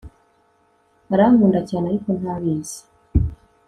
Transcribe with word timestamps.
Arankunda 1.13 1.59
cyane 1.69 1.85
ariko 1.91 2.09
ntabizi 2.19 2.79